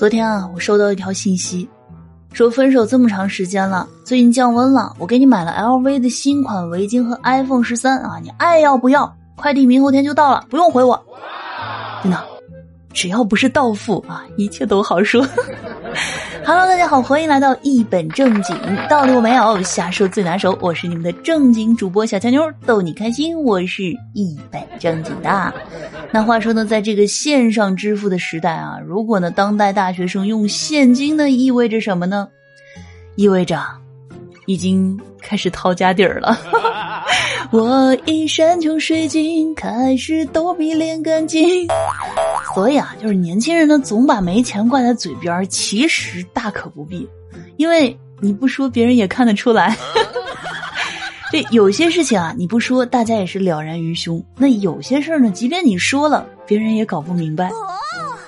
[0.00, 1.68] 昨天啊，我收到一条信息，
[2.32, 9.14] 说分手这么长时间了，最近降温了，我给你买了 LV 的新款围巾和 iPhone 十三啊，你爱要不要？
[9.36, 10.98] 快递明后天就到了，不用回我。
[12.02, 12.18] 真的，
[12.94, 15.22] 只要不是到付啊，一切都好说。
[16.44, 18.56] Hello，大家好，欢迎来到一本正经，
[18.88, 20.56] 道理我没有，瞎说最拿手。
[20.60, 23.40] 我是你们的正经主播小强妞，逗你开心。
[23.42, 23.84] 我是
[24.14, 25.52] 一本正经的。
[26.10, 32.26] 那话说呢，在这个线上支付的时代啊，如果呢当代大学生用现金呢，意味着什么呢？
[33.16, 33.60] 意味着
[34.46, 36.38] 已经开始掏家底儿了。
[37.52, 41.66] 我一山穷水尽，开始逗比脸干净。
[42.54, 47.08] 所以啊，就是年轻人呢，总把没钱挂在嘴边，其实大可不必，
[47.56, 49.76] 因为你不说，别人也看得出来。
[51.32, 57.50] 这有些事情啊，你不说，大家也是了然于胸；那有些事儿呢，即便你说了，别人也搞不明白。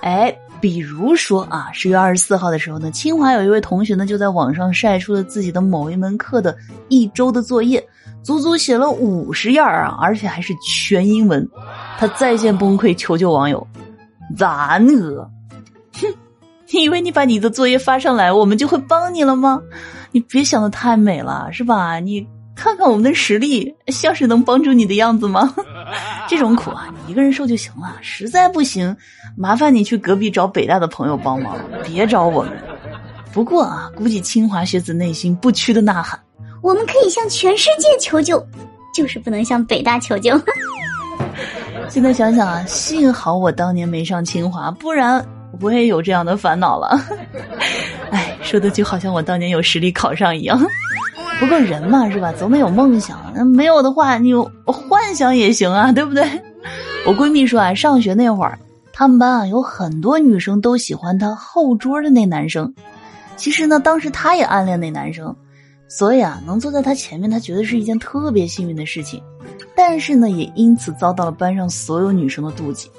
[0.01, 6.57] 哎，比如说啊，十月二十四号的时候呢，清华有一位同学呢，就在网上晒出了自己的某一门课的
[6.89, 7.85] 一周的作业，
[8.23, 11.49] 足足写了五十页啊，而且还是全英文。
[11.99, 13.67] 他在线崩溃，求救网友。
[14.37, 14.93] 咋呢？
[15.95, 16.07] 哼，
[16.71, 19.61] 你以为你把你的作业发上来，我们就会帮你了吗？
[20.13, 21.99] 你别想的太美了，是吧？
[22.01, 25.53] 你看看我们的实力，像是能帮助你的样子吗？
[26.29, 27.97] 这种苦啊，你一个人受就行了。
[28.01, 28.97] 实在不行，
[29.37, 32.53] 麻烦你去隔壁找北大的朋友帮忙，别找我们。
[33.33, 36.21] 不过啊，估计清华学子内心不屈的呐喊：
[36.63, 38.43] 我们可以向全世界求救，
[38.95, 40.41] 就是不能向北大求救。
[41.91, 45.23] 现在想想啊，幸好我当年没上清华，不然
[45.61, 46.99] 我也有这样的烦恼了。
[48.11, 50.59] 哎，说的就好像我当年有实力考上一样。
[51.41, 52.33] 不过人嘛，是吧？
[52.39, 53.19] 总得有梦想。
[53.35, 54.33] 那没有的话，你
[54.65, 56.25] 幻想也行啊，对不对？
[57.05, 58.57] 我闺蜜说啊，上学那会儿，
[58.93, 62.73] 他们班啊有很多女生都喜欢她后桌的那男生。
[63.37, 65.35] 其实呢，当时她也暗恋那男生。
[65.95, 69.23] 所以啊，能坐在他前面，他觉得是一件特别幸运的事情，
[69.77, 72.91] 但是呢，也因此遭到了班上所有女生的妒忌。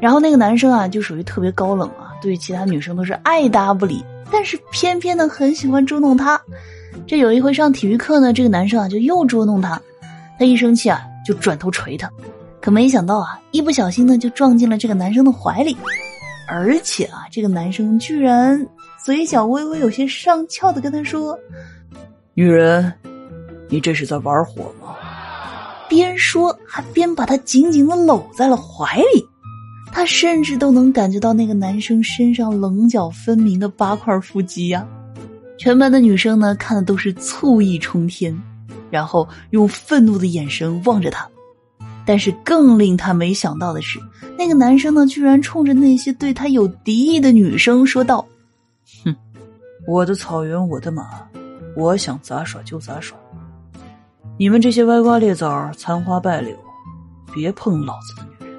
[0.00, 6.38] 然后那个男生啊，就属于特别高冷啊，对其他女生都是爱搭不理，但是偏偏呢，很喜欢捉弄她。
[7.06, 9.80] 这有一回上体育课呢，这个男生啊就又捉弄她，
[10.36, 12.10] 他一生气啊就转头捶他，
[12.60, 15.76] 可没想到啊，一不小心呢就撞进了这个男生的怀里，
[16.48, 18.66] 而且啊，这个男生居然
[19.04, 21.38] 嘴角微微有些上翘的跟他说。
[22.36, 22.92] 女人，
[23.68, 24.96] 你这是在玩火吗？
[25.88, 29.24] 边说还边把他紧紧的搂在了怀里，
[29.92, 34.84] 他甚至都能感觉到那个男生身上棱角分明的八块腹肌呀！
[35.56, 38.36] 全班的女生呢，看的都是醋意冲天，
[38.90, 41.28] 然后用愤怒的眼神望着他。
[42.04, 44.00] 但是更令他没想到的是，
[44.36, 48.26] 那个男生呢，居然冲着那些对他有敌意的女生说道
[49.04, 49.14] ：“哼，
[49.86, 51.04] 我的草原，我的马。”
[51.76, 53.18] 我想咋耍就咋耍，
[54.38, 56.56] 你们这些歪瓜裂枣、残花败柳，
[57.32, 58.56] 别碰老子的女人！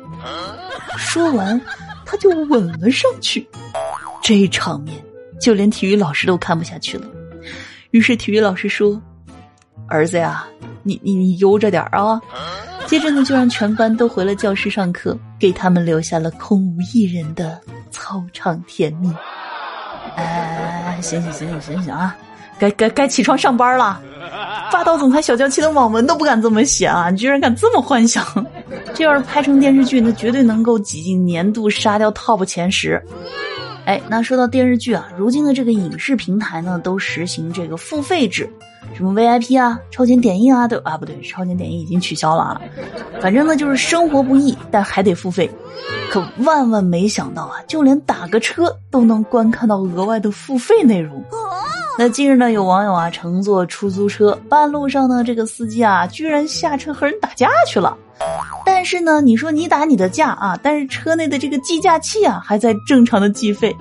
[0.97, 1.59] 说完，
[2.05, 3.47] 他就吻了上去。
[4.21, 5.01] 这场面，
[5.39, 7.07] 就连体育老师都看不下去了。
[7.91, 9.01] 于是体育老师说
[9.87, 10.45] ：“儿子呀，
[10.83, 12.19] 你你你悠着点啊！”
[12.87, 17.59] 接着呢，就让全班都回了教室上课，给他们留下了空无一人的
[17.91, 19.09] 操场甜蜜。
[20.15, 22.15] 哎，行行行行行行啊！
[22.57, 24.01] 该该该起床上班了，
[24.71, 27.09] 霸道总裁小娇妻的网文都不敢这么写啊！
[27.09, 28.25] 你居然敢这么幻想，
[28.93, 33.01] 这要是拍成电视剧，那绝对能够挤进年度沙雕 TOP 前十。
[33.85, 38.49] 哎，那说到电视剧啊，如今的这个影视平台呢，都实行这个付费制。
[38.95, 42.61] 什么 VIP 啊，超前点映啊，都啊不对，超前点映已经取消了啊。
[43.19, 45.49] 反正呢，就是生活不易，但还得付费。
[46.09, 51.21] 可万万没想到啊，就连打个车都能观看到额外的付费内容。
[51.97, 57.97] 那近日呢，有网友啊乘坐出租车，半路上呢，这个司机啊居然下车和人打架去了。
[58.65, 63.73] 但是呢，你说你打你的架啊，但是车内的这个计价器啊还在正常的计费。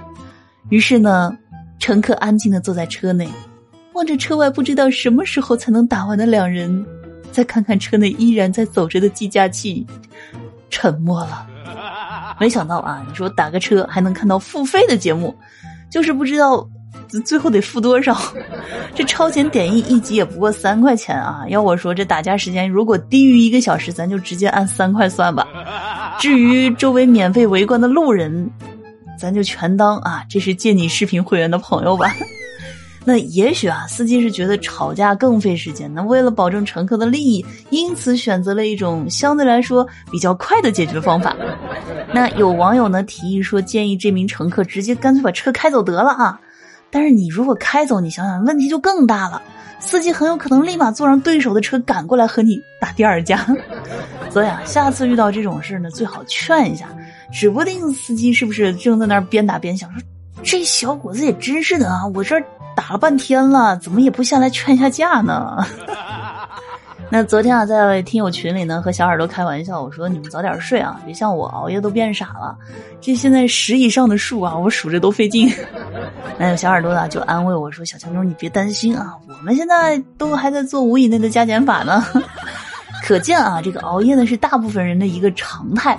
[0.69, 1.37] 于是呢，
[1.81, 3.29] 乘客安静的坐在车内。
[3.95, 6.87] 望着车外不知道什么时候才能打完的两人，
[7.33, 9.85] 再看看车内依然在走着的计价器，
[10.71, 11.47] 沉默了。
[12.39, 15.35] 没想到啊，你说打个车还能看到付费的节目，
[15.91, 16.69] 就是不知道
[17.21, 18.17] 最后得付多少。
[18.95, 21.45] 这超前点映一集也不过三块钱啊！
[21.49, 25.47] 要我说，这打架时间如果低于一个小时，咱就直接按三块算吧。
[26.19, 28.51] 至于周围免费围观的路人，
[29.19, 32.15] 咱就全当啊，这是借你视频会员的朋友吧。
[33.07, 41.37] 那也许啊，司机是觉得吵架更费时间，那为了保证乘客的利益，因此选择了一种相对来说比较快的解决方法。
[42.15, 46.41] 那有网友呢提议说，建议这名乘客直接干脆把车开走得了啊。
[46.95, 49.43] 但是你如果开走，你想想问题就更大了，
[49.81, 53.45] 司机很有可能立马坐上对手的车赶过来和你打第二架。
[54.31, 56.87] 所以啊，下次遇到这种事呢，最好劝一下，
[57.33, 60.01] 指不定司机是不是正在那儿边打边想说，
[60.45, 62.41] 这小伙子也真是的啊，我这。
[62.77, 65.65] 打了半天了，怎么也不下来劝一下架呢？
[67.17, 72.59] 那昨天啊，在听友群里呢，和小耳朵开玩笑，我说你们早点睡啊，别像我熬夜都变傻了。
[73.01, 75.49] 这现在十以上的数啊，我数着都费劲。
[76.37, 82.05] 那小耳朵呢，就安慰我说：“小强妞，你别担心啊，我们现在都还在做五以内的加减法呢。
[83.07, 85.97] ”可见啊，这个熬夜呢是大部分人的一个常态。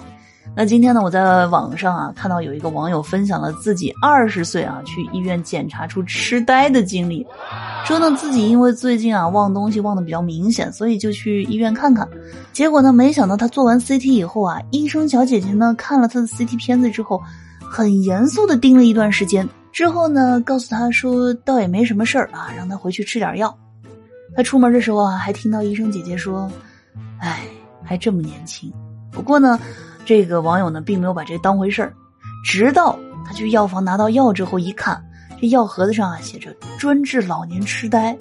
[0.57, 7.27] 那今天呢，我在网上啊看到有一个网友分享了自己二十岁啊去医院检查出痴呆的经历，
[7.85, 12.07] 说呢自己因为最近啊忘东西忘的比较明显，所以就去医院看看。
[12.53, 17.21] 结果呢，没想到他做完 CT 以后啊，医生小姐姐呢看了他的 CT 片子之后，
[17.59, 23.53] 很严肃的盯了一段时间，之后呢告诉他说倒也没什么事儿啊，让他回去吃点药。
[24.37, 26.49] 他出门的时候啊，还听到医生姐姐说
[27.19, 27.41] ：“哎，
[27.83, 28.71] 还这么年轻。”
[29.11, 29.59] 不过呢。
[30.05, 31.93] 这个网友呢，并没有把这当回事儿，
[32.45, 35.03] 直到他去药房拿到药之后一看，
[35.41, 38.15] 这药盒子上啊写着“专治老年痴呆”，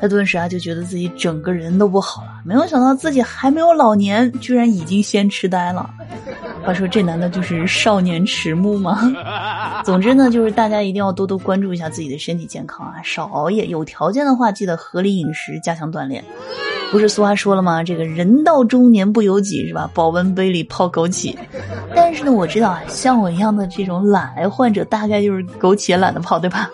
[0.00, 2.30] 他顿时啊就觉得自己整个人都不好了。
[2.44, 5.88] 没有想到自己还没有老年，居然已经先痴呆了。
[6.64, 8.98] 话说这难道就是少年迟暮吗？
[9.84, 16.24] 总之呢，就是大家一定要多多关注一下自己的身体健康啊，少熬夜，有条件的话记得合理饮食，加强锻炼。
[16.94, 17.82] 不是俗话说了吗？
[17.82, 19.90] 这个人到中年不由己，是吧？
[19.92, 21.36] 保温杯里泡枸杞。
[21.92, 26.70] 但是呢，我知道啊，像我一样的这种懒癌患者，大概就是枸杞也懒得泡，对吧？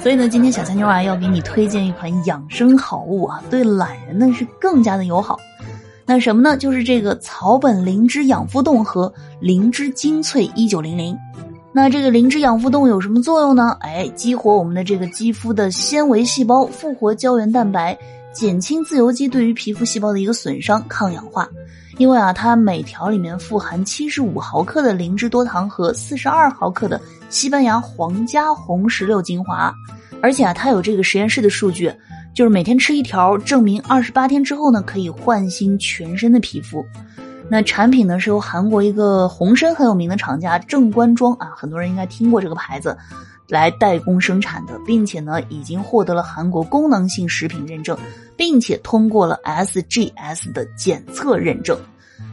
[0.00, 5.38] 所以呢，今天小三妞啊要给你推荐一款养生好物啊，对懒人呢是更加的友好。
[6.04, 6.56] 那什么呢？
[6.56, 11.16] 就是这个草本灵芝养肤冻和灵芝精粹一九零零。
[11.72, 13.76] 那这个灵芝养肤冻有什么作用呢？
[13.82, 17.96] 哎，激活我们的这个肌肤的纤维细胞，复活胶原蛋白。
[18.34, 21.48] 减轻自由基对于皮肤细胞的一个损伤，抗氧化。
[21.96, 27.00] 因为啊，它每条里面富含七十五毫克的灵芝多糖和四十二毫克的
[27.30, 29.72] 西班牙皇家红石榴精华。
[30.20, 31.92] 而且啊，它有这个实验室的数据，
[32.34, 36.84] 就是每天吃一条，证明二十八天之后呢，可以焕新全身的皮肤。
[37.48, 42.96] 那产品呢，是由韩国一个红参很有名的厂家正官庄啊，很多人应该听过这个牌子。
[43.48, 47.96] 来代工生产的，并且呢，已经获得了韩国功能性食品认证，
[48.36, 51.78] 并且通过了 SGS 的检测认证。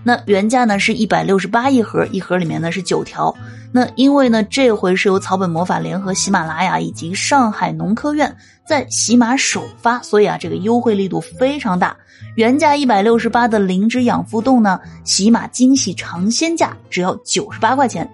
[0.03, 3.35] 那原价呢是一百六十八一盒，一盒里面呢是九条。
[3.71, 8.35] 那因为呢这回是由草本魔法联合喜马拉雅以及上海农科院
[8.65, 11.95] 在喜马首发，所以啊这个优惠力度非常大。
[12.35, 18.09] 原价一百六十八的灵芝养肤冻呢，喜马惊喜尝鲜价只要九十八块钱。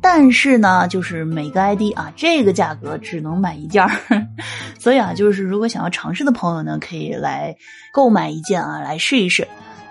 [0.00, 3.90] 但是呢，就是每个 ID 啊，这个价格只能买一件儿，
[4.78, 7.54] 所以啊，就是如果想要尝试的朋友呢，可以来
[7.92, 9.46] 购买一件啊，来试一试。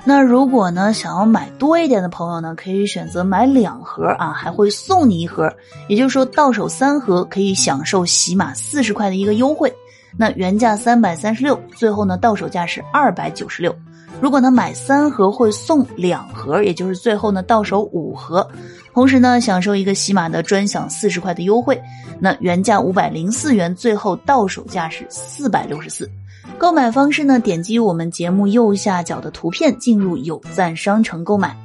[0.06, 5.54] 那如果呢，想要买多一点的朋友呢，可以选择买两盒啊，还会送你一盒，
[5.88, 9.72] 也就是说到手三盒可以享受起码四十块的一个优惠。
[10.18, 13.76] 那原价三百三十六，最后呢到手价是二百九十六。
[14.22, 18.48] 如果呢买三盒会送两盒，也就是最后呢到手五盒，
[18.94, 21.82] 同时呢享受一个喜马的专享四十块的优惠。
[22.20, 26.10] 那原价五百零四元，最后到手价是四百六十四。
[26.58, 31.56] 购买方式呢，点击我们节目右下角的图片进入有赞商城购买。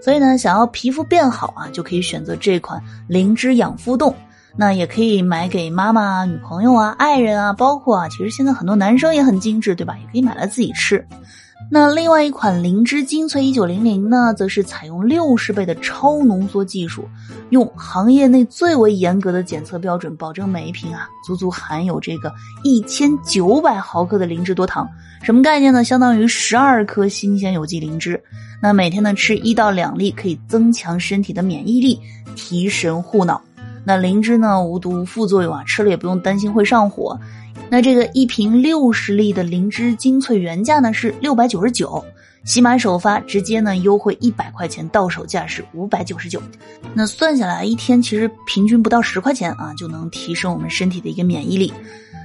[0.00, 4.14] 所以呢，想要皮肤变好啊，就可以选择这款灵芝养肤冻。
[4.56, 9.96] 那也可以买给妈妈、女朋友啊、爱人啊，包括啊，其实现在很多男生也很精致，对吧？
[10.00, 11.06] 也可以买来自己吃。
[11.70, 17.06] 那另外一款灵芝精粹一九零零呢，则是采用六十倍的超浓缩技术，
[17.50, 22.32] 用行业内最为严格的检测标准，保证每一瓶啊，足足含有这个
[22.64, 24.88] 一千九百毫克的灵芝多糖。
[25.22, 25.84] 什么概念呢？
[25.84, 28.22] 相当于十二颗新鲜有机灵芝。
[28.62, 32.00] 那每天呢吃一到两粒，可以增强身体的免疫力，
[32.34, 33.42] 提神护脑。
[33.84, 37.18] 那灵芝呢无毒无副作用啊，吃了也不用担心会上火。
[37.70, 42.02] 那这个一瓶六十粒的灵芝精粹原价呢是六百九十九，
[42.44, 46.40] 喜马首发直接呢优惠一百块钱，到手价是五百九十九。
[46.94, 51.72] 那算下来一天其实平均不到十块钱啊，就能提升我们身体的一个免疫力。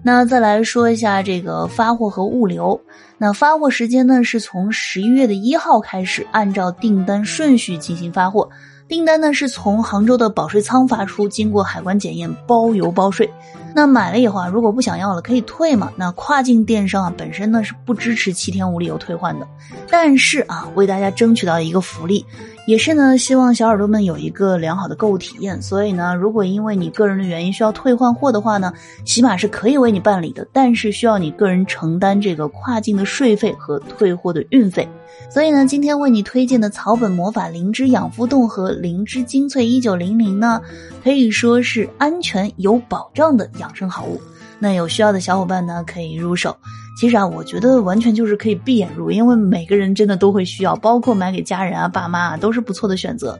[0.05, 2.79] 那再来说一下这个发货和物流。
[3.17, 8.49] 那发货时间呢是从十一月的一号开始，按照订单顺序进行发货。
[8.87, 13.29] 订单呢是从杭州的保税仓发出，经过海关检验，包邮包税。
[13.75, 15.91] 那买了以后啊，如果不想要了，可以退嘛？
[15.95, 19.47] 那跨境电商啊，本身呢是不支持七天无理由退换的。
[19.89, 22.23] 但是啊，为大家争取到一个福利，
[22.67, 25.59] 也是呢，希望小耳朵们有一个良好的购物体验。
[25.61, 28.71] 所以呢，如果因为你个人的原因需要退换货的话呢，
[29.03, 34.87] 起码是可以为你办理的，但是需要你个人承担这个跨境的税费和退货的运费。
[35.29, 40.61] 所以呢，今天为你推荐的草本魔法灵芝养肤冻和灵芝精粹一九零零呢，
[41.03, 44.21] 可以说是安全有保障的养生好物。
[44.59, 46.55] 那有需要的小伙伴呢，可以入手。
[46.99, 53.39] 其实啊，我觉得完全就是可以闭眼入，因为每个人真的都会需要，包括买给家人啊、爸妈啊，都是不错的选择。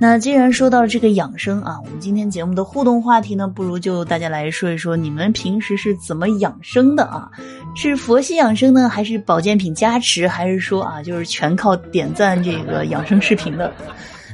[0.00, 7.28] 那既然说到这个养生啊，我们今天节目的互动话题呢，不如就大家来说一说你们平时是怎么养生的啊？
[7.74, 13.72] 是佛系养生呢，还是保健品加持，还是说啊，就是全靠点赞这个养生视频的？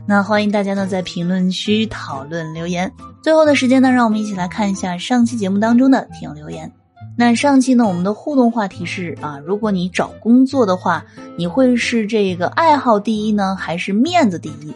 [0.06, 2.92] 那欢迎大家呢在评论区讨论留言。
[3.23, 6.70] 最后的时间呢，让我们一起来看一下上期节目当中的听友留言。
[7.16, 11.02] 那上期呢，我们的互动话题是啊，如果你找工作的话，
[11.38, 14.75] 你会是这个爱好第一呢，还是面子第一？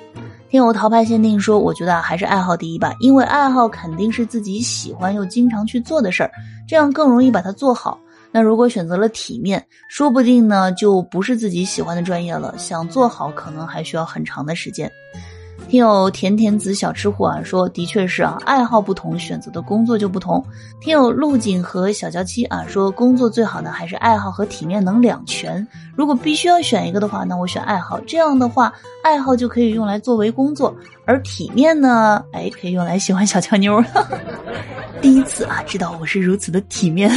[0.48, 6.30] 听友淘派限定说，我觉得还是爱好第一吧，因为爱好肯定是自己喜欢又经常去做的事儿，
[6.66, 8.00] 这样更容易把它做好。
[8.30, 14.90] 那如果选择了体面，说不定呢就不是自己喜欢的专业了，想做好可能还需要很长的时间。
[15.68, 20.42] 听友甜甜子小吃货啊说，的确是啊，爱好不同，选择的工作就不同。
[20.80, 25.66] 听友陆景和小娇妻啊说，工作最好呢还是爱好和体面能两全。
[25.94, 28.00] 如果必须要选一个的话，那我选爱好。
[28.06, 33.82] 这样的话，爱好就可以用来作为工作，而体面呢，哎，可以用来喜欢小娇妞。
[35.02, 37.10] 第一次啊，知道我是如此的体面。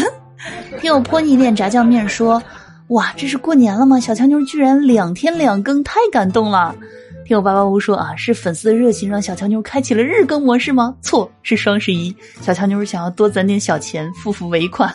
[0.80, 2.42] 听友泼你一脸炸酱面说，
[2.88, 4.00] 哇，这是过年了吗？
[4.00, 6.76] 小强妞居然两天两更，太感动了。
[7.24, 10.94] 听我八八屋说啊，是粉丝的热情让小乔妞开启了日更模式吗？
[11.02, 14.94] 错，是双十一，小乔妞想要多攒点小钱，付付尾款。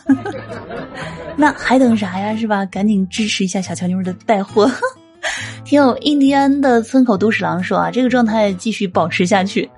[1.37, 2.37] 那还等啥呀？
[2.37, 2.65] 是吧？
[2.67, 4.71] 赶紧支持一下小乔妞的带货。
[5.65, 9.69] 听友印第安的村口都市狼说啊，这个状态继续保持下去。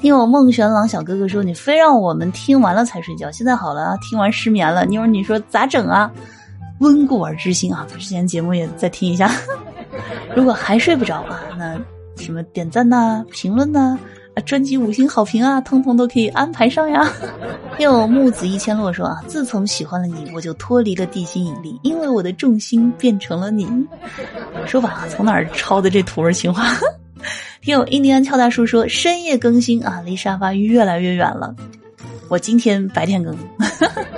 [0.00, 4.86] 听我梦玄朗小哥哥说，你非让我们听完了才睡觉，现在好了，听完失眠了。
[4.86, 6.10] 妞儿，你说咋整啊？
[6.78, 9.30] 温故而知新啊，之前节目也再听一下。
[10.34, 11.78] 如果还睡不着啊，那。
[12.16, 13.98] 什么点赞呐、评论呐、
[14.34, 17.10] 啊，专辑五星好评啊，通通都可以安排上呀。
[17.78, 23.66] 听我木子一千落说啊，自从喜欢了你，我就脱离了地心引力，因为我的重心变成了你。
[24.66, 26.64] 说吧，从哪儿抄的这土味情话？
[27.60, 31.54] 听友印第安俏大叔说，深夜更新啊，离沙发越来越远了。
[32.28, 33.36] 我今天白天更。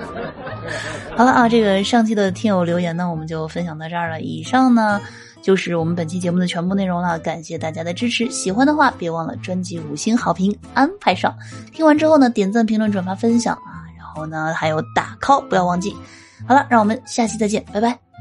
[1.16, 4.20] 好了啊，这个上期的听友留言呢，我们就分享到这儿了。
[4.20, 5.00] 以上呢。
[5.42, 8.30] 就是我们本期节目的全部内容了，感谢大家的支持。
[8.30, 11.36] 喜欢的话，别忘了专辑五星好评安排上。
[11.72, 15.96] 听完之后呢，点赞、评论、转发、分享啊，然后呢还有打 call，不要忘记。
[16.46, 18.11] 好了，让我们下期再见，拜拜。